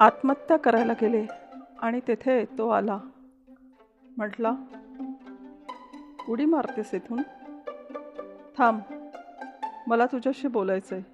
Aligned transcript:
आत्महत्या 0.00 0.56
करायला 0.56 0.92
गेले 0.92 1.26
आणि 1.78 2.00
तेथे 2.08 2.44
तो 2.44 2.68
आला. 2.68 3.00
म्हटला 4.16 4.54
उडी 6.28 6.44
मारतेस 6.44 6.94
इथून? 6.94 7.22
थांब 8.58 8.80
मला 9.86 10.06
तुझ्याशी 10.06 10.48
बोलायचं 10.48 10.96
आहे 10.96 11.04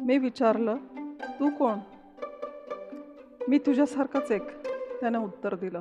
मी 0.00 0.18
विचारलं 0.18 0.76
तू 1.40 1.50
कोण? 1.50 1.78
मी 3.48 3.58
तुझ्यासारखाच 3.58 4.30
एक 4.30 4.66
त्यानं 5.00 5.18
उत्तर 5.18 5.54
दिलं. 5.54 5.80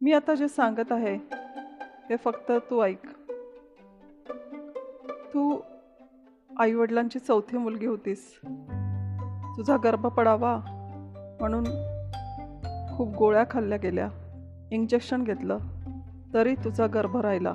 मी 0.00 0.12
आता 0.12 0.34
जे 0.34 0.48
सांगत 0.48 0.92
आहे 0.92 1.18
ते 2.10 2.16
फक्त 2.16 2.52
तू 2.70 2.82
ऐक. 2.82 3.06
तू 5.34 5.60
आईवडिलांची 6.58 7.18
चौथी 7.18 7.58
मुलगी 7.58 7.86
होतीस. 7.86 8.40
तुझा 9.56 9.76
गर्भ 9.76 10.06
पडावा 10.06 10.60
म्हणून 11.40 11.64
खूप 12.96 13.14
गोळ्या 13.16 13.44
खाल्ल्या 13.50 13.78
गेल्या. 13.78 14.08
इंजेक्शन 14.70 15.24
घेतलं. 15.24 15.58
तरी 16.34 16.54
तुझा 16.54 16.86
गर्भ 16.86 17.16
राहिला. 17.16 17.52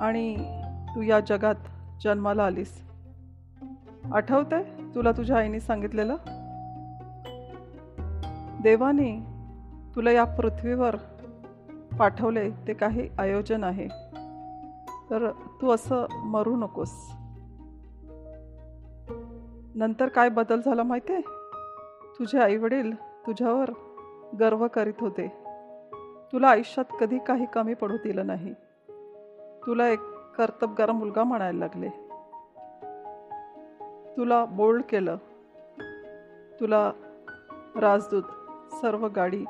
आणि 0.00 0.36
तू 0.94 1.02
या 1.02 1.20
जगात 1.20 1.54
जन्माला 2.04 2.44
आलीस. 2.44 2.84
आठवते 4.12 4.62
तुला 4.94 5.12
तुझ्या 5.12 5.36
आईने 5.36 5.60
सांगितलेलं? 5.60 6.16
देवाने 8.62 9.20
तुला 9.94 10.10
या 10.10 10.24
पृथ्वीवर 10.24 10.96
पाठवले 11.98 12.50
ते 12.50 12.74
काही 12.74 13.08
आयोजन 13.18 13.64
आहे. 13.64 13.88
तर 15.10 15.30
तू 15.30 15.70
असं 15.70 16.06
मरू 16.10 16.56
नकोस. 16.56 16.90
नंतर 19.74 20.08
काय 20.08 20.28
बदल 20.28 20.60
झाला 20.60 20.82
माहिती 20.82 21.12
आहे 21.12 21.22
तुझे 22.18 22.38
आईवडील 22.38 22.94
तुझ्यावर 22.94 23.70
गर्व 24.40 24.68
करीत 24.68 24.92
होते. 25.00 25.28
तुला 26.32 26.48
आयुष्यात 26.48 26.96
कधी 27.00 27.18
काही 27.18 27.46
कमी 27.46 27.74
पडू 27.74 27.96
दिलं 27.96 28.26
नाही. 28.26 28.54
तुला 29.66 29.88
एक 29.88 30.00
कर्तबगार 30.38 30.90
मुलगा 30.90 31.24
म्हणायला 31.24 31.58
लागले. 31.58 31.88
तुला 34.16 34.44
बोल्ड 34.44 34.82
केलं. 34.82 35.16
तुला 36.60 36.92
राजदूत 37.76 38.22
सर्व 38.74 39.08
गाडी 39.08 39.44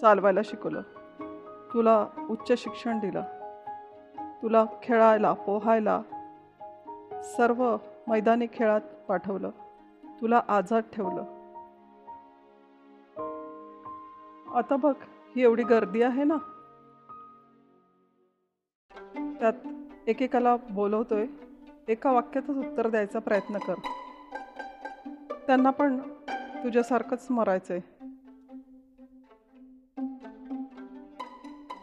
चालवायला 0.00 0.40
शिकवलं. 0.44 0.80
तुला 1.74 2.06
उच्च 2.30 2.62
शिक्षण 2.62 2.98
दिलं. 2.98 3.22
तुला 4.42 4.64
खेळायला 4.82 5.32
पोहायला 5.32 6.02
सर्व 7.22 7.76
मैदानी 8.08 8.46
खेळात 8.52 8.80
पाठवलं. 9.08 9.50
तुला 10.20 10.42
आझाद 10.48 10.82
ठेवलं. 10.92 11.22
आता 14.54 14.76
बघ 14.76 14.94
ही 15.36 15.42
एवढी 15.42 15.62
गर्दी 15.62 16.02
आहे 16.02 16.24
ना? 16.24 16.36
त्यात 19.40 19.52
एकेकाला 20.06 20.56
बोलवतोय 20.56 21.26
एका 21.88 22.12
वाक्यातच 22.12 22.50
उत्तर 22.50 22.88
द्यायचा 22.88 23.18
प्रयत्न 23.18 23.58
कर. 23.58 23.74
त्यांना 25.46 25.70
पण 25.70 25.98
तुझ्यासारखंच 26.64 27.26
मरायचंय. 27.30 27.80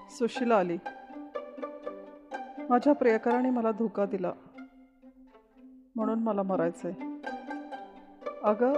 सुशीला 0.09 0.57
आली. 0.57 0.77
माझ्या 2.69 2.94
प्रियकराने 2.94 3.49
मला 3.49 3.71
धोका 3.71 4.05
दिला. 4.05 4.33
म्हणून 5.95 6.19
मला 6.19 6.44
मरायचंय. 6.44 7.12
अगं 8.44 8.73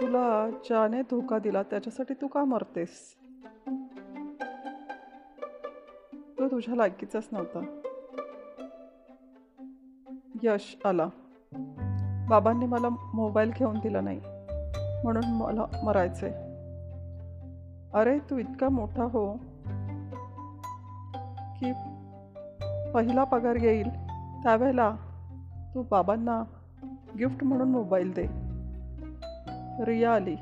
तुला 0.00 0.50
ज्याने 0.64 1.02
धोका 1.02 1.38
दिला 1.38 1.62
त्याच्यासाठी 1.62 2.14
तू 2.14 2.26
का 2.26 2.44
मरतेस? 2.44 3.14
तो 6.38 6.48
तुझ्या 6.48 6.74
लायकीचाच 6.74 7.28
नव्हता. 7.32 7.80
यश 10.42 10.76
आला. 10.84 11.06
बाबांनी 12.28 12.66
मला 12.66 12.88
मोबाईल 13.14 13.50
घेऊन 13.56 13.78
दिला 13.78 14.00
नाही 14.00 14.20
म्हणून 15.04 15.24
मला 15.26 15.66
मरायचंय. 15.84 16.30
अरे 17.94 18.18
तू 18.18 18.38
इतका 18.38 18.68
मोठा 18.68 19.04
हो 19.04 19.36
की 21.60 21.72
पहिला 22.92 23.24
पगार 23.24 23.54
येईल 23.54 23.88
त्यावेळेला 24.42 24.96
तू 25.74 25.82
बाबांना 25.90 26.42
गिफ्ट 27.18 27.44
म्हणून 27.44 27.68
मोबाईल 27.68 28.12
दे. 28.14 28.26
रिया 29.84 30.14
आली. 30.14 30.36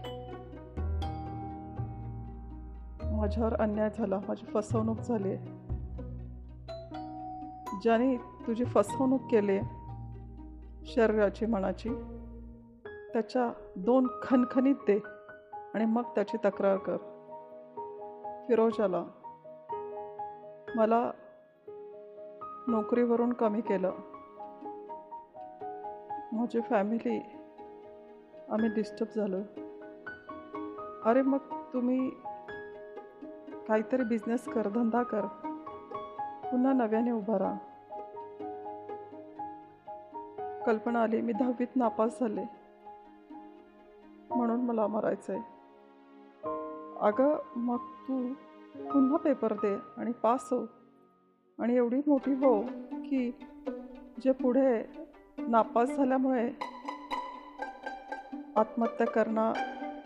माझ्यावर 3.17 3.55
अन्याय 3.55 3.91
झाला. 3.99 4.21
माझी 4.29 4.47
फसवणूक 4.47 4.99
झाली 4.99 5.37
ज्याने 7.83 8.17
तुझी 8.17 8.65
फसवणूक 8.65 9.21
केली 9.31 9.61
शरीराची 10.85 11.47
मनाची 11.47 11.89
त्याच्या 13.13 13.53
दोन 13.77 14.07
खनखनीत 14.23 14.75
दे 14.75 14.99
आणि 15.75 15.85
मग 15.85 16.03
त्याची 16.03 16.37
तक्रार 16.37 16.77
कर. 16.77 16.97
फिरोज 18.49 18.81
आला 18.81 19.05
मला 20.77 21.11
नोकरीवरून 22.69 23.33
कमी 23.33 23.61
केलं. 23.61 23.93
माझी 26.33 26.61
फॅमिली 26.61 27.23
आम्ही 28.49 28.71
डिस्टर्ब 28.71 29.09
झालो. 29.17 29.37
अरे 31.05 31.23
मग 31.23 31.39
तुम्ही 31.73 32.11
काहीतरी 33.69 34.03
बिझनेस 34.03 34.45
कर 34.45 34.69
धंदा 34.69 35.03
कर. 35.03 35.27
पुन्हा 36.51 36.73
नव्याने 36.73 37.11
उभा 37.11 37.39
राहा. 37.39 37.59
कल्पना 40.67 41.03
आली 41.03 41.21
मी 41.21 41.33
दहावीत 41.33 41.67
नापास 41.77 42.21
झाले. 42.21 42.45
म्हणून 44.37 44.61
मला 44.61 44.87
मरायचं 44.87 45.33
आहे 45.33 45.43
अगं 47.01 47.39
मग 47.57 47.77
तू 47.77 48.33
पुन्हा 48.93 49.17
पेपर 49.17 49.53
दे 49.53 49.77
आणि 49.97 50.13
पास 50.13 50.49
हो. 50.53 50.67
आणि 51.59 51.77
एवढी 51.77 52.01
मोठी 52.07 52.33
हो 52.35 52.63
की 52.93 53.31
जे 54.25 54.33
पुढे 54.33 55.00
नापास 55.49 55.89
झाल्यामुळे 55.89 56.51
आत्महत्या 58.57 59.07
करणं 59.07 59.53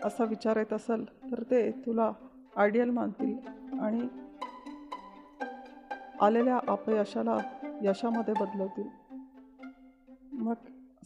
असा 0.03 0.23
विचार 0.23 0.57
येत 0.57 0.73
असेल 0.73 1.31
तर 1.31 1.43
ते 1.43 1.71
तुला 1.71 2.11
आयडियल 2.55 2.89
मानतील 2.89 3.37
आणि 3.79 4.07
आलेल्या 6.21 6.59
अपयशाला 6.67 7.37
यशामध्ये 7.81 8.33
बदलवतील. 8.39 8.87
मग 10.31 10.53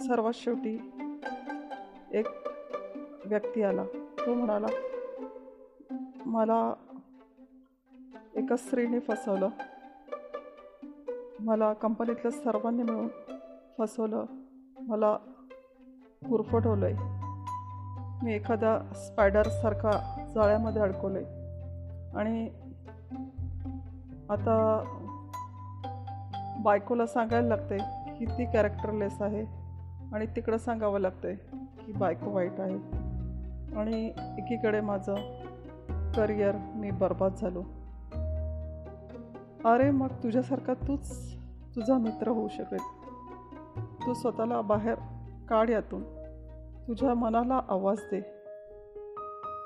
सर्वात 0.02 0.34
शेवटी 0.36 0.92
एक 2.12 2.26
व्यक्ती 3.26 3.64
आला. 3.64 3.84
तो 4.20 4.34
म्हणाला 4.34 4.68
मला 6.26 6.74
एका 8.36 8.56
स्त्रीने 8.56 9.00
फसवलं. 9.00 9.50
मला 11.40 11.74
कंपनीतल्या 11.74 12.32
सर्वांनी 12.32 12.84
मिळून 12.84 13.08
फसवलं. 13.80 14.26
मला 14.88 15.18
गुरफटवलं 16.30 16.86
आहे 16.86 16.96
मी 18.26 18.34
एखादा 18.34 18.80
स्पायडरसारखा 18.96 19.92
जाळ्यामध्ये 20.36 20.82
अडकवलं 20.82 21.20
आहे 21.20 22.18
आणि 22.18 22.50
आता 24.30 24.84
बायकोला 26.64 27.06
सांगायला 27.06 27.48
लागते 27.48 27.78
की 28.20 28.26
ती 28.26 28.46
कॅरेक्टरलेस 28.46 29.22
आहे 29.22 29.46
आणि 30.16 30.26
तिकडं 30.26 30.58
सांगावं 30.58 31.00
लागतंय 31.00 31.36
की 31.80 31.92
बायको 31.92 32.32
वाईट 32.32 32.60
आहे. 32.60 32.76
आणि 33.76 34.06
एकीकडे 34.38 34.82
माझं 34.82 35.16
करिअर 36.16 36.56
मी 36.76 36.92
बर्बाद 36.92 37.34
झालो. 37.42 37.62
अरे 39.70 39.92
मग 39.92 40.08
तुझ्यासारखा 40.08 40.74
तूच 40.74 41.36
तुझा 41.76 41.98
मित्र 41.98 42.28
होऊ 42.28 42.48
शकेल. 42.48 42.99
तू 44.10 44.14
स्वतःला 44.14 44.62
बाहेर 44.62 44.96
काढ 45.50 45.70
यातून. 45.70 46.04
तुझ्या 46.88 47.14
मनाला 47.14 47.62
आवाज 47.70 47.98
दे. 48.00 48.22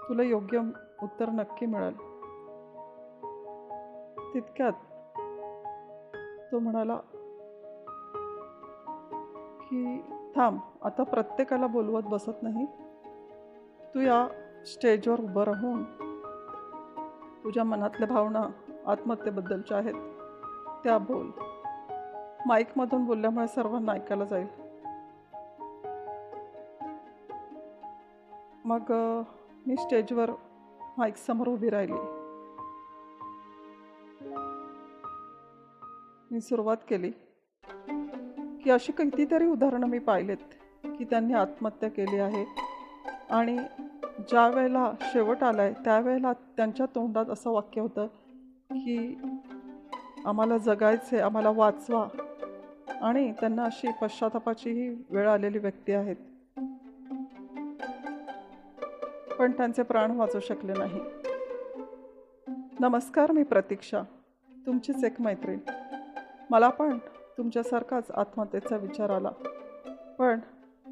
तुला 0.09 0.23
योग्य 0.23 0.59
उत्तर 1.03 1.29
नक्की 1.29 1.65
मिळाल. 1.65 1.93
तितक्यात 4.33 4.71
तो 6.51 6.59
म्हणाला 6.59 6.95
की 9.61 10.01
थांब 10.35 10.59
आता 10.81 11.03
प्रत्येकाला 11.03 11.67
बोलवत 11.67 12.01
बसत 12.01 12.43
नाही. 12.43 12.65
तू 13.95 13.99
या 13.99 14.27
स्टेजवर 14.65 15.19
उभं 15.19 15.43
राहून 15.43 15.83
तुझ्या 17.43 17.63
मनातल्या 17.63 18.07
भावना 18.07 18.43
आत्महत्येबद्दलच्या 18.87 19.77
आहेत. 19.77 19.93
त्या 20.83 20.97
बोल. 20.97 21.31
माईकमधून 22.47 23.05
बोलल्यामुळे 23.05 23.47
सर्वांना 23.47 23.91
ऐकायला 23.91 24.25
जाईल. 24.25 24.47
मग 28.65 28.91
मी 29.67 29.75
स्टेजवर 29.77 30.31
माईकसमोर 30.97 31.47
उभी 31.47 31.69
राहिली. 31.69 31.99
मी 36.31 36.41
सुरुवात 36.41 36.77
केली. 36.89 37.11
की 38.63 38.69
अशी 38.69 38.91
कितीतरी 38.91 39.45
उदाहरणं 39.45 39.87
मी 39.87 39.99
पाहिलेत 39.99 40.37
की 40.83 41.03
त्यांनी 41.03 41.33
आत्महत्या 41.33 41.89
केली 41.89 42.17
आहे 42.17 42.45
आणि 43.29 43.57
ज्या 44.19 44.47
वेळेला 44.47 44.91
शेवट 45.01 45.43
आला 45.43 45.61
आहे 45.61 45.73
त्यावेळेला 45.73 46.33
त्यांच्या 46.33 46.85
तोंडात 46.85 47.25
असं 47.25 47.51
वाक्य 47.51 47.81
होतं 47.81 48.07
की 48.71 49.17
आम्हाला 50.25 50.57
जगायचं 50.57 51.15
आहे 51.15 51.21
आम्हाला 51.21 51.49
वाचवा 51.49 52.07
आणि 53.03 53.31
त्यांना 53.31 53.63
अशी 53.63 53.91
पश्चातापाचीही 54.01 55.03
वेळ 55.09 55.29
आलेली 55.29 55.57
व्यक्ती 55.57 55.91
आहेत. 55.91 56.15
पण 59.39 59.51
त्यांचे 59.51 59.83
प्राण 59.83 60.11
वाचू 60.11 60.39
शकले 60.39 60.73
नाही. 60.73 60.99
नमस्कार 62.79 63.31
मी 63.31 63.43
प्रतीक्षा 63.43 64.01
तुमचीच 64.65 65.03
एक 65.03 65.21
मैत्रीण. 65.21 65.59
मला 66.49 66.69
पण 66.69 66.97
तुमच्यासारखाच 67.37 68.11
आत्महत्येचा 68.11 68.77
विचार 68.77 69.09
आला. 69.09 69.29
पण 70.19 70.39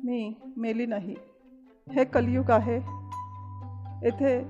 मी 0.03 0.33
मेली 0.57 0.85
नाही. 0.85 1.15
हे 1.91 2.05
कलयुग 2.05 2.51
आहे. 2.51 2.77
येथे 4.03 4.43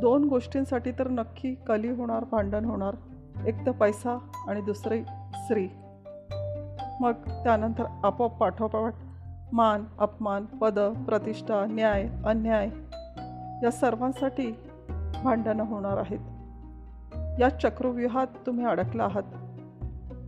दोन 0.00 0.24
गोष्टींसाठी 0.24 0.92
तर 0.92 1.08
नक्की 1.08 1.54
कली 1.54 1.88
होणार 1.88 2.24
भांडण 2.24 2.64
होणार. 2.64 2.96
एक 3.46 3.54
तर 3.66 3.70
पैसा 3.70 4.30
आणि 4.48 4.60
दुसरी 4.60 5.02
स्त्री 5.46 5.68
मग 7.00 7.12
त्यानंतर 7.12 7.84
आपोआप 8.04 8.36
पाठोपाठ 8.36 8.94
मान 9.52 9.84
अपमान 9.98 10.44
पद 10.44 10.78
प्रतिष्ठा 10.78 11.66
न्याय 11.66 12.08
अन्याय 12.26 12.68
या 13.62 13.70
सर्वांसाठी 13.70 14.50
भांडणं 15.24 15.64
होणार 15.64 15.96
आहेत. 15.96 16.18
या 17.40 17.48
चक्रव्यूहात 17.48 18.26
तुम्ही 18.46 18.64
अडकला 18.64 19.04
आहात. 19.04 19.22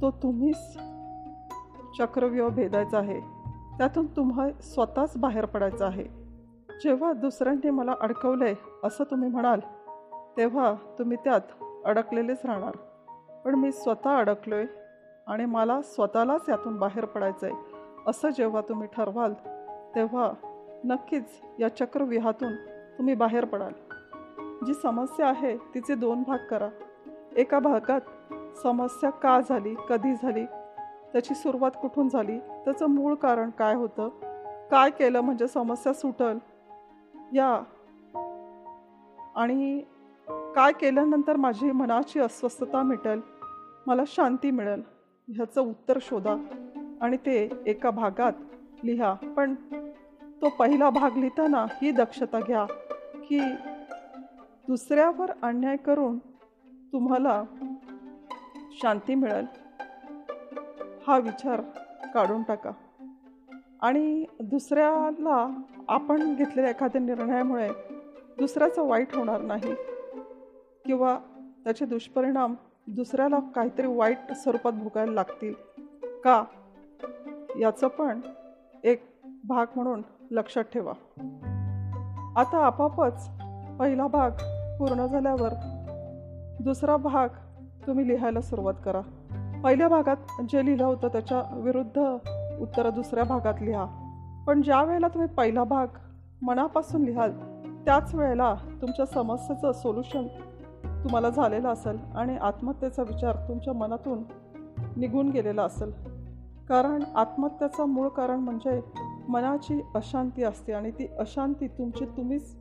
तो 0.00 0.10
तुम्हीच 0.10 0.78
चक्रव्यूह 1.98 2.48
भेदायचा 2.48 2.98
आहे. 2.98 3.20
त्यातून 3.78 4.06
तुम्हा 4.06 4.48
स्वतःच 4.62 5.16
बाहेर 5.16 5.44
पडायचं 5.44 5.86
आहे. 5.86 6.04
जेव्हा 6.84 7.12
दुसऱ्यांनी 7.12 7.70
मला 7.70 7.92
अडकवलंय 8.00 8.54
असं 8.84 9.04
तुम्ही 9.04 9.28
म्हणाल 9.28 9.60
तेव्हा 10.36 10.74
तुम्ही 10.98 11.16
त्यात 11.24 11.40
अडकलेलेच 11.84 12.38
राहणार. 12.44 12.76
पण 13.44 13.54
मी 13.54 13.72
स्वतः 13.72 14.16
अडकलोय 14.18 14.64
आणि 15.28 15.44
मला 15.44 15.80
स्वतःलाच 15.82 16.48
यातून 16.48 16.78
बाहेर 16.78 17.04
पडायचं 17.04 17.46
आहे 17.46 17.86
असं 18.06 18.30
जेव्हा 18.30 18.60
तुम्ही 18.60 18.88
ठरवाल 18.96 19.32
तेव्हा 19.94 20.32
नक्कीच 20.84 21.40
या 21.60 21.68
चक्रव्यूहातून 21.76 22.54
तुम्ही 22.98 23.14
बाहेर 23.14 23.44
पडाल. 23.44 23.72
जी 24.66 24.74
समस्या 24.74 25.28
आहे 25.28 25.56
तिचे 25.74 25.94
दोन 25.94 26.22
भाग 26.26 26.46
करा. 26.50 26.68
एका 27.36 27.58
भागात 27.58 28.32
समस्या 28.62 29.10
का 29.10 29.40
झाली 29.40 29.74
कधी 29.88 30.14
झाली 30.14 30.44
त्याची 31.12 31.34
सुरुवात 31.34 31.70
कुठून 31.82 32.08
झाली 32.08 32.38
त्याचं 32.38 32.86
मूळ 32.86 33.14
कारण 33.14 33.50
काय 33.50 33.74
होतं 33.74 34.08
काय 34.70 34.90
केलं 34.90 35.20
म्हणजे 35.20 35.48
समस्या 35.48 35.92
सुटल 35.92 36.38
या 37.32 37.62
आणि 39.36 39.80
काय 40.28 40.72
केल्यानंतर 40.72 41.36
माझी 41.36 41.70
मनाची 41.72 42.20
अस्वस्थता 42.20 42.82
मिटेल 42.82 43.20
मला 43.86 44.02
शांती 44.06 44.50
मिळेल. 44.50 44.82
ह्याचं 45.36 45.60
उत्तर 45.60 45.98
शोधा 46.02 46.36
आणि 47.00 47.16
ते 47.16 47.50
एका 47.66 47.90
भागात 47.90 48.32
लिहा. 48.84 49.14
पण 49.14 49.54
तो 50.42 50.48
पहिला 50.48 50.90
भाग 50.90 51.16
लिहिताना 51.16 51.66
ही 51.82 51.90
दक्षता 51.90 52.40
घ्या 52.40 52.64
की 53.28 53.40
दुसऱ्यावर 54.66 55.30
अन्याय 55.42 55.76
करून 55.76 56.18
तुम्हाला 56.92 57.42
शांती 58.82 59.14
मिळेल. 59.14 59.46
हा 61.06 61.18
विचार 61.18 61.60
काढून 62.14 62.42
टाका. 62.42 62.70
आणि 63.82 64.24
दुसऱ्याला 64.40 65.62
आपण 65.88 66.34
घेतलेल्या 66.34 66.70
एखाद्या 66.70 67.00
निर्णयामुळे 67.00 67.68
दुसऱ्याचं 68.38 68.82
वाईट 68.82 69.14
होणार 69.14 69.40
नाही 69.40 69.74
किंवा 70.84 71.18
त्याचे 71.64 71.84
दुष्परिणाम 71.84 72.54
दुसऱ्याला 72.96 73.38
काहीतरी 73.38 73.86
वाईट 73.86 74.32
स्वरूपात 74.32 74.72
भोगायला 74.72 75.12
लागतील. 75.12 75.54
का? 76.24 76.44
याचं 77.60 77.88
पण 77.88 78.20
एक 78.84 79.20
भाग 79.44 79.66
म्हणून 79.76 80.02
लक्षात 80.30 80.64
ठेवा. 80.64 80.92
आता 82.36 82.64
आपापच 82.66 83.30
पहिला 83.78 84.06
भाग 84.06 84.30
पूर्ण 84.78 85.06
झाल्यावर 85.06 85.48
दुसरा 86.60 86.96
भाग 86.96 87.28
तुम्ही 87.86 88.08
लिहायला 88.08 88.40
सुरुवात 88.40 88.74
करा. 88.84 89.00
पहिल्या 89.64 89.88
भागात 89.88 90.16
जे 90.48 90.66
लिहिलं 90.66 90.84
होतं 90.84 91.08
त्याच्या 91.08 91.42
विरुद्ध 91.56 91.98
उत्तरं 92.60 92.90
दुसऱ्या 92.94 93.24
भागात 93.24 93.54
लिहा. 93.60 93.86
पण 94.46 94.62
ज्या 94.62 94.82
वेळेला 94.82 95.08
तुम्ही 95.08 95.28
पहिला 95.28 95.64
भाग 95.64 95.86
मनापासून 96.42 97.02
लिहाल 97.02 97.32
त्याच 97.84 98.14
वेळेला 98.14 98.54
तुमच्या 98.54 99.06
समस्येचं 99.06 99.72
सोल्युशन 99.72 100.26
तुम्हाला 101.04 101.30
झालेलं 101.30 101.68
असेल 101.68 101.98
आणि 102.14 102.36
आत्महत्येचा 102.36 103.02
विचार 103.02 103.36
तुमच्या 103.36 103.72
मनातून 103.72 104.22
निघून 104.96 105.28
गेलेला 105.28 105.62
असेल. 105.62 105.92
कारण 106.68 107.02
आत्महत्येचं 107.14 107.84
मूळ 107.84 108.08
कारण 108.08 108.38
म्हणजे 108.38 108.80
मनाची 109.28 109.80
अशांती 109.94 110.42
असते 110.42 110.72
आणि 110.72 110.90
ती 110.90 111.06
अशांती 111.18 111.68
तुमची 111.68 112.04
तुम्हीच 112.04 112.56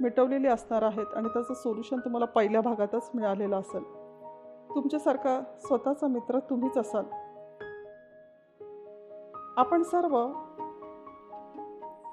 मिटवलेली 0.00 0.46
असणार 0.46 0.82
आहेत 0.82 1.14
आणि 1.16 1.28
त्याचं 1.28 1.54
सोल्युशन 1.54 1.98
तुम्हाला 1.98 2.26
पहिल्या 2.26 2.60
भागातच 2.60 3.10
मिळालेलं 3.14 3.60
असेल. 3.60 3.82
तुमच्यासारखा 4.74 5.42
स्वतःचा 5.60 6.06
मित्र 6.06 6.38
तुम्हीच 6.38 6.78
असाल. 6.78 7.04
आपण 9.56 9.82
सर्व 9.82 10.28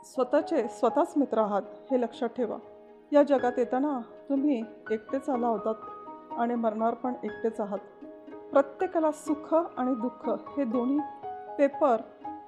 स्वतःचे 0.04 0.68
स्वतःच 0.68 1.14
मित्र 1.18 1.38
आहात 1.38 1.62
हे 1.92 2.02
लक्षात 2.02 2.30
ठेवा. 2.30 2.58
या 3.14 3.24
जगात 3.24 3.52
येताना 3.58 4.00
तुम्ही 4.30 4.64
एकटेच 4.92 5.30
आला 5.30 5.48
होतात 5.48 5.76
आणि 6.40 6.56
मरणार 6.56 6.94
पण 6.94 7.14
एकटेच 7.24 7.60
आहात. 7.60 7.78
प्रत्येकाला 8.52 9.12
सुख 9.12 9.54
आणि 9.54 9.96
दुःख 9.96 10.30
हे 10.30 10.64
दोन्ही 10.64 11.00
पेपर 11.58 11.98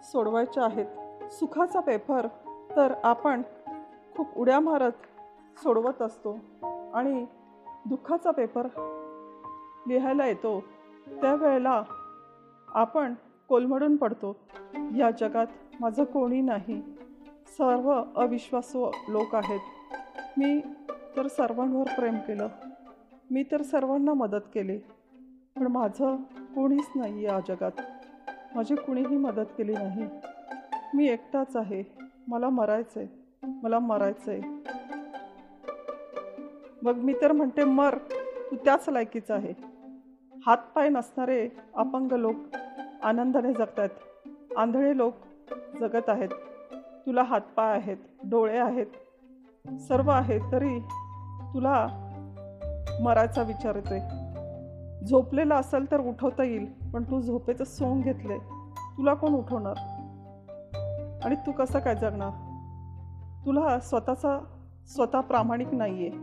सोडवायचे 0.03 0.62
आहेत. 0.62 0.86
सुखाचा 1.32 1.79
पेपर 1.79 2.27
तर 2.75 2.93
आपण 3.03 3.41
खूप 4.17 4.27
उड्या 4.38 4.60
मारत 4.60 4.91
सोडवत 5.58 6.01
असतो 6.01 6.39
आणि 6.93 7.25
दुःखाचा 7.86 8.32
पेपर 8.32 8.67
लिहायला 9.88 10.25
येतो. 10.25 10.63
त्यावेळेला 11.22 11.84
आपण 12.67 13.13
कोलमडून 13.48 13.96
पडतो. 13.96 14.36
या 14.98 15.12
जगात 15.12 15.48
माझं 15.82 16.03
कोणी 16.03 16.41
नाही. 16.41 16.82
सर्व 17.58 18.03
अविश्वासू 18.15 18.91
लोक 19.08 19.36
आहेत. 19.36 19.60
मी 20.38 20.62
तर 21.18 21.28
सर्वांवर 21.28 21.88
प्रेम 21.96 22.18
केलं. 22.18 22.48
मी 23.32 23.44
तर 23.44 23.62
सर्वांना 23.62 24.13
मदत 24.13 24.48
केली. 24.54 24.78
पण 25.56 25.68
माझं 25.68 26.16
कोणीच 26.56 26.90
नाही 26.96 27.22
या 27.22 27.40
जगात. 27.48 27.82
माझी 28.56 28.75
कुणीही 28.75 29.18
मदत 29.18 29.54
केली 29.58 29.74
नाही. 29.74 30.08
मी 30.94 31.08
एकटाच 31.08 31.56
आहे. 31.56 31.84
मला 32.28 32.50
मरायचं 32.50 33.00
आहे 33.00 33.22
मला 33.63 33.80
मरायचं 33.80 34.32
आहे 34.32 34.42
मग 36.82 36.96
मी 36.96 37.13
तर 37.22 37.32
म्हणते 37.32 37.63
मर. 37.63 37.98
तू 38.52 38.56
त्याच 38.56 38.90
लायकीचा 38.90 39.36
आहे. 39.36 39.54
हातपाय 40.46 40.90
नसणारे 40.90 41.50
अपंग 41.75 42.12
लोक 42.12 42.36
आनंदाने 43.04 43.54
जगत 43.54 43.80
आहेत 43.80 44.58
आंधळे 44.58 44.98
लोक 44.98 45.13
जगत 45.80 46.10
आहेत. 46.10 46.30
तुला 47.06 47.24
हातपाय 47.24 47.78
आहेत 47.78 47.98
डोळे 48.30 48.58
आहेत. 48.58 48.88
सर्व 49.67 50.10
आहेत 50.12 50.41
तरी 50.51 50.79
तुला 51.53 51.88
मरायचा 53.01 53.41
विचार 53.41 53.75
येतोय. 53.75 54.00
झोपलेला 55.05 55.55
असेल 55.55 55.91
तर 55.91 56.00
उठवता 56.00 56.43
येईल 56.43 56.65
पण 56.93 57.03
तू 57.03 57.22
झोपेचं 57.22 57.63
सोंग 57.63 58.01
घेतले 58.01 58.38
तुला 58.98 59.13
कोण 59.13 59.34
उठवणार? 59.34 59.77
आणि 61.25 61.36
तू 61.36 61.51
कसं 61.51 61.79
काय 61.79 61.96
जगणार? 61.96 62.29
तुला 63.46 63.79
स्वतःचा 63.79 64.38
स्वतः 64.88 65.20
प्रामाणिक 65.20 65.74
नाही 65.74 66.08
आहे 66.08 66.17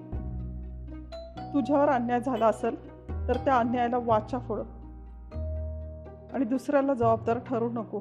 तुझ्यावर 1.55 1.89
अन्याय 1.89 2.21
झाला 2.21 2.47
असेल 2.47 2.77
तर 3.29 3.37
त्या 3.37 3.59
अन्यायाला 3.59 3.99
वाचा 4.03 4.39
फोड 4.39 4.61
आणि 6.35 6.45
दुसऱ्याला 6.45 6.95
जबाबदार 6.95 7.39
ठरू 7.39 7.69
नको. 7.69 8.01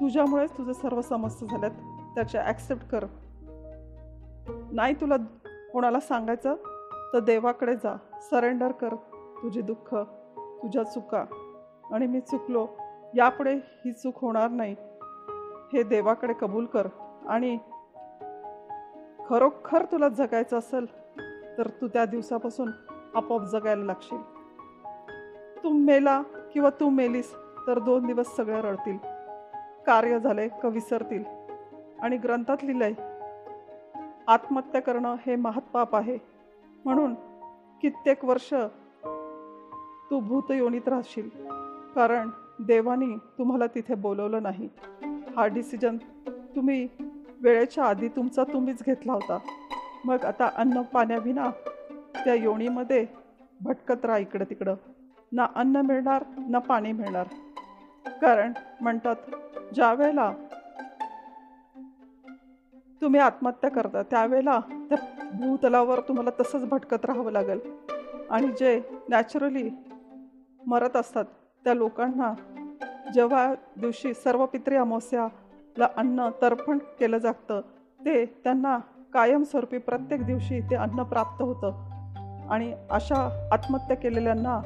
तुझ्यामुळेच 0.00 0.50
तुझं 0.58 0.72
सर्व 0.72 1.00
समस्या 1.00 1.48
झाल्यात 1.48 2.14
त्याच्या 2.14 2.42
ॲक्सेप्ट 2.42 2.88
कर. 2.88 3.04
नाही 4.72 4.94
तुला 4.94 5.16
कोणाला 5.72 6.00
सांगायचं? 6.00 6.54
तर 7.12 7.18
देवाकडे 7.18 7.74
जा. 7.76 7.96
सरेंडर 8.20 8.72
कर 8.72 8.94
तुझे 9.42 9.60
दुःख 9.60 9.94
तुझ्या 10.62 10.82
चुका. 10.82 11.24
आणि 11.92 12.06
मी 12.06 12.20
चुकलो 12.20 12.66
यापुढे 13.14 13.54
ही 13.54 13.92
चूक 13.92 14.14
होणार 14.20 14.50
नाही. 14.50 14.76
हे 15.72 15.82
देवाकडे 15.82 16.32
कबूल 16.40 16.66
कर. 16.66 16.88
आणि 17.28 17.58
खरोखर 19.28 19.84
तुला 19.84 20.08
जगायचं 20.08 20.58
असेल 20.58 20.86
तर 21.58 21.66
तू 21.80 21.88
त्या 21.88 22.04
दिवसापासून 22.04 22.70
आपोआप 23.14 23.42
जगायला 23.42 23.84
लागशील. 23.84 24.22
तू 25.64 25.68
मेला 25.68 26.22
किंवा 26.52 26.70
तू 26.70 26.88
मेलीस 26.88 27.34
तर 27.66 27.78
दोन 27.78 28.06
दिवस 28.06 28.36
सगळे 28.36 28.60
रडतील. 28.60 28.98
कार्य 29.86 30.18
झाले 30.18 30.48
का 30.48 30.68
विसरतील. 30.68 31.24
आणि 32.00 32.16
ग्रंथात 32.16 32.64
लिहिलंय 32.64 32.92
आत्महत्या 34.28 34.82
करणं 34.82 35.16
हे 35.26 35.36
महत्पाप 35.36 35.96
आहे. 35.96 36.18
म्हणून 36.84 37.14
कित्येक 37.82 38.24
वर्ष 38.24 38.54
तू 40.10 40.20
भूतयोनीत 40.20 40.88
राहशील. 40.88 41.28
कारण 41.94 42.30
देवानी 42.60 43.16
तुम्हाला 43.38 43.66
तिथे 43.66 43.94
बोलवलं 43.94 44.42
नाही. 44.42 44.68
हा 45.36 45.46
डिसिजन 45.46 45.96
तुम्ही 46.28 46.88
वेळेच्या 47.40 47.84
आधी 47.84 48.08
तुमचा 48.08 48.44
तुम्हीच 48.44 48.82
घेतला 48.86 49.12
होता. 49.12 49.38
मग 50.04 50.24
आता 50.24 50.50
अन्न 50.56 50.82
पाण्याविना 50.82 51.50
त्या 52.24 52.34
योनीमध्ये 52.34 53.06
भटकत 53.60 54.04
राहा 54.04 54.18
इकडं 54.18 54.44
तिकडं. 54.50 54.74
ना 55.32 55.46
अन्न 55.54 55.76
मिळणार 55.76 56.24
ना 56.48 56.58
पाणी 56.58 56.92
मिळणार. 56.92 57.26
कारण 58.20 58.52
म्हणतात 58.80 59.16
ज्या 59.74 59.94
वेळेला 59.94 60.32
तुम्ही 63.02 63.20
आत्महत्या 63.20 63.70
करता. 63.70 64.02
त्यावेळेला 64.02 64.60
त्या 64.60 64.98
भूतलावर 65.34 66.00
तुम्हाला 66.00 66.30
तसंच 66.42 66.68
भटकत 66.68 67.04
राहावं 67.04 67.32
लागेल. 67.32 67.60
आणि 68.30 68.46
जे 68.48 68.82
नॅचरली 69.08 69.70
मरत 70.66 70.96
असतात 70.96 71.24
त्या 71.64 71.74
लोकांना 71.74 72.34
जेव्हा 73.14 73.54
दिवशी 73.80 74.14
सर्व 74.14 74.46
पित्री 74.46 74.76
अमावस्याला 74.76 75.88
अन्न 75.96 76.28
तर्पण 76.42 76.78
केलं 76.78 77.18
जातं 77.18 77.60
ते 78.04 78.24
त्यांना 78.24 78.78
कायमस्वरूपी 79.12 79.78
प्रत्येक 79.78 80.24
दिवशी 80.24 80.60
ते 80.60 80.74
अन्न 80.74 81.02
प्राप्त 81.02 81.42
होतं. 81.42 81.88
आणि 82.50 82.74
अशा 82.90 83.48
आत्महत्या 83.52 83.96
केलेल्यांना 83.96 84.60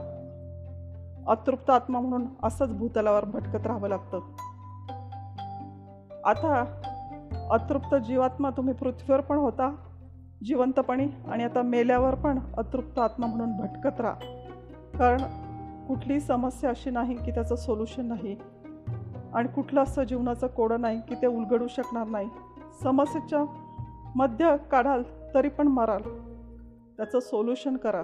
अतृप्त 1.27 1.71
आत्मा 1.71 2.01
म्हणून 2.01 2.27
असंच 2.43 2.79
भूतलावर 2.79 3.25
भटकत 3.25 3.67
राहावं 3.67 3.89
लागतं. 3.89 4.21
आता 6.25 6.65
अतृप्त 7.53 7.95
जीवात्मा 7.95 8.51
तुम्ही 8.51 8.75
पृथ्वीवर 8.75 9.21
पण 9.21 9.37
होता 9.37 9.77
जिवंतपणी 10.45 11.07
आणि 11.29 11.45
आता 11.45 11.63
मेल्यावर 11.63 12.15
पण 12.15 12.39
अतृप्त 12.57 12.99
आत्मा 12.99 13.27
म्हणून 13.27 13.57
भटकत 13.57 14.01
राहा. 14.01 14.15
कारण 14.99 15.19
कुठलीही 15.89 16.21
समस्या 16.21 16.71
अशी 16.71 16.91
नाही 16.91 17.17
की 17.17 17.31
त्याचं 17.31 17.57
सोल्युशन 17.57 18.07
नाही. 18.07 18.37
आणि 19.35 19.49
कुठलं 19.49 19.83
असं 19.83 20.03
जीवनाचं 20.03 20.47
कोडं 20.47 20.81
नाही 20.81 21.01
की 21.09 21.15
ते 21.15 21.27
उलगडू 21.27 21.67
शकणार 21.67 22.07
नाही. 22.07 22.29
समस्येच्या 22.83 23.45
मध्य 24.17 24.57
काढाल 24.71 25.03
तरी 25.35 25.49
पण 25.49 25.69
माराल. 25.69 26.03
त्याचं 26.97 27.21
सोल्युशन 27.21 27.77
करा. 27.77 28.03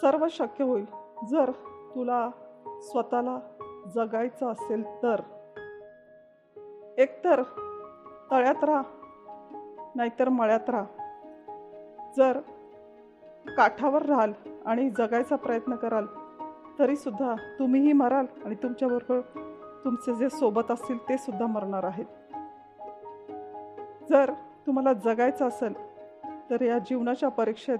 सर्व 0.00 0.26
शक्य 0.30 0.64
होईल. 0.64 0.84
जर 1.30 1.50
तुला 1.94 2.30
स्वतःला 2.82 3.38
जगायचं 3.94 4.52
असेल 4.52 4.82
तर. 4.82 5.20
एकतर 6.98 7.42
तळ्यात 8.30 8.64
राहा. 8.64 8.82
नाहीतर 9.94 10.28
मळ्यात 10.28 10.70
राहा. 10.70 10.84
जर 12.16 12.40
काठावर 13.56 14.02
राहाल 14.02 14.32
आणि 14.66 14.90
जगायचा 14.90 15.36
प्रयत्न 15.36 15.76
कराल 15.76 16.06
तरीसुद्धा 16.78 17.34
तुम्हीही 17.58 17.92
मराल 17.92 18.26
आणि 18.44 18.54
तुमच्याबरोबर 18.54 19.20
तुमचे 19.84 20.14
जे 20.14 20.28
सोबत 20.30 20.70
असतील 20.70 21.08
ते 21.08 21.18
सुद्धा 21.18 21.46
मरणार 21.46 21.84
आहेत. 21.84 22.04
जर 24.08 24.32
तुम्हाला 24.66 24.92
जगायचं 24.92 25.48
असेल 25.48 25.74
तर 26.50 26.60
या 26.60 26.78
जीवनाच्या 26.78 27.28
परीक्षेत 27.28 27.78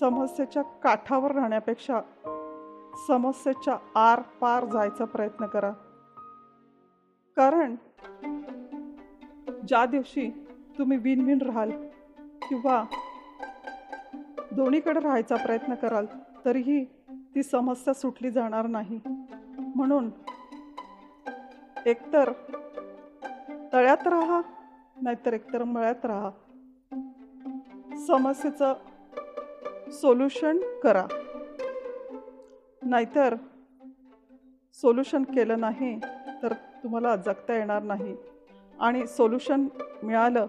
समस्येच्या 0.00 0.62
काठावर 0.62 1.30
राहण्यापेक्षा 1.30 2.00
समस्येच्या 3.08 3.78
आर 3.94 4.20
पार 4.40 4.64
जायचा 4.64 5.04
प्रयत्न 5.04 5.46
करा. 5.46 5.70
कारण 7.36 7.74
ज्या 9.66 9.86
दिवशी 9.86 10.30
तुम्ही 10.78 10.98
विन 10.98 11.24
विन 11.24 11.42
राहाल 11.42 11.70
किंवा 12.48 12.84
दोन्हीकडे 14.52 15.00
राहायचा 15.00 15.36
प्रयत्न 15.36 15.74
कराल 15.74 16.06
तरीही 16.44 16.84
ती 17.34 17.42
समस्या 17.42 17.94
सुटली 17.94 18.30
जाणार 18.30 18.66
नाही. 18.66 19.00
म्हणून 19.58 20.10
एकतर 21.86 22.32
तळ्यात 23.72 24.06
राहा 24.06 24.40
नाहीतर 25.02 25.32
एकतर 25.32 25.64
मळ्यात 25.64 26.06
राहा. 26.06 26.30
समस्येचं 28.06 28.74
सोल्युशन 29.90 30.58
करा. 30.82 31.06
नाहीतर 32.82 33.34
सोल्युशन 34.74 35.22
केलं 35.22 35.60
नाही 35.60 36.00
तर 36.42 36.52
तुम्हाला 36.52 37.16
जगता 37.16 37.54
येणार 37.54 37.82
नाही. 37.82 38.16
आणि 38.80 39.06
सोल्युशन 39.06 39.68
मिळालं 40.02 40.46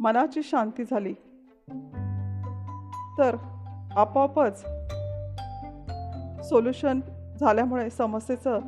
मनाची 0.00 0.42
शांती 0.42 0.84
झाली. 0.84 1.12
तर 3.18 3.36
आपोआपच 3.96 4.60
सोल्युशन 6.48 7.00
झाल्यामुळे 7.40 7.90
समस्येचं 7.90 8.58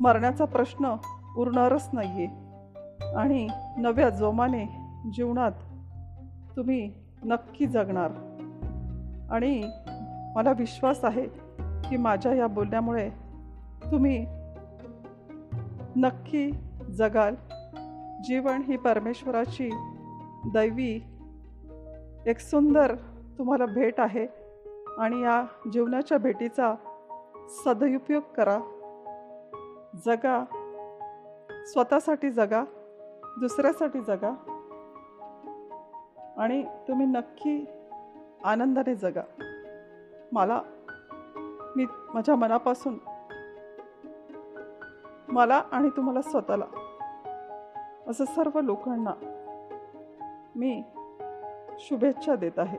मरण्याचा 0.00 0.44
प्रश्न 0.44 0.94
उरणारच 1.36 1.88
नाही 1.92 2.24
आहे 2.24 2.26
आणि 3.16 3.48
नव्या 3.76 4.10
जोमाने 4.10 4.64
जीवनात 5.12 5.52
तुम्ही 6.56 6.92
नक्की 7.24 7.66
जगणार. 7.66 8.10
आणि 9.30 9.70
मला 10.36 10.52
विश्वास 10.52 11.04
आहे 11.04 11.26
की 11.88 11.96
माझ्या 11.96 12.34
या 12.34 12.46
बोलण्यामुळे 12.46 13.10
तुम्ही 13.90 14.26
नक्की 15.96 16.50
जगाल. 16.94 17.34
जीवन 18.24 18.62
ही 18.62 18.76
परमेश्वराची 18.76 19.70
दैवी 20.52 21.04
एक 22.26 22.38
सुंदर 22.38 22.94
तुम्हाला 23.38 23.66
भेट 23.66 24.00
आहे. 24.00 24.26
आणि 24.98 25.22
या 25.22 25.44
जीवनाच्या 25.72 26.18
भेटीचा 26.18 26.74
सदुपयोग 27.48 28.22
करा. 28.36 28.58
जगा. 30.06 30.44
स्वतःसाठी 31.66 32.30
जगा. 32.30 32.64
दुसऱ्यासाठी 33.40 34.00
जगा. 34.00 34.30
आणि 36.36 36.62
तुम्ही 36.62 37.06
नक्की 37.06 37.66
आनंदाने 38.44 38.94
जगा. 38.94 39.22
मला 40.32 40.60
मी 41.76 41.86
माझ्या 42.14 42.36
मनापासून 42.36 42.98
मला 45.28 45.62
आणि 45.72 45.88
तुम्हाला 45.88 46.22
स्वतःला. 46.22 46.64
असं 48.06 48.24
सर्व 48.24 48.60
लोकांना 48.60 49.12
मी 50.56 50.82
शुभेच्छा 51.78 52.34
देत 52.34 52.58
आहे. 52.58 52.78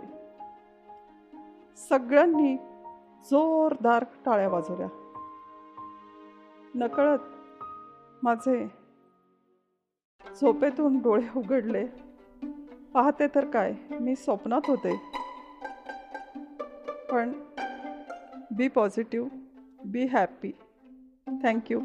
सगळ्यांनी 1.75 2.55
जोरदार 3.25 4.05
टाळ्या 4.25 4.49
वाजवल्या. 4.49 4.87
नकळत 6.75 7.19
माझे 8.23 8.67
झोपेतून 10.41 10.99
डोळे 10.99 11.39
उघडले. 11.39 11.87
पाहते 12.93 13.27
तर 13.27 13.45
काय 13.45 13.73
मी 13.91 14.15
स्वप्नात 14.15 14.61
होते. 14.67 15.01
पण 17.11 17.31
be 18.57 18.67
positive 18.67 19.29
be 19.85 20.05
happy 20.05 20.51
thank you 21.43 21.79